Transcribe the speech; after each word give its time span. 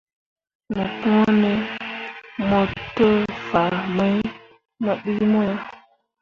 Mo 0.75 0.85
kõoni 1.01 1.51
mo 2.47 2.61
te 2.95 3.09
fah 3.49 3.77
mai 3.99 4.15
mu 4.83 4.91
ɗii 5.03 5.23
mo 5.31 5.39
ah. 5.53 5.59